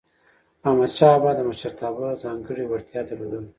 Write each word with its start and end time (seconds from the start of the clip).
احمدشاه 0.67 1.15
بابا 1.19 1.31
د 1.37 1.41
مشرتابه 1.49 2.07
ځانګړی 2.23 2.63
وړتیا 2.67 3.01
درلودله. 3.05 3.49